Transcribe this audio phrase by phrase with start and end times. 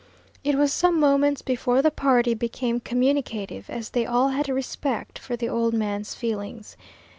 [0.43, 5.19] It was some moments before the party became communicative, as they all had a respect
[5.19, 6.75] for the old man's feelings.